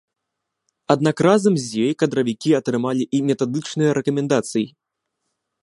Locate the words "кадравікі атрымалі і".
2.03-3.21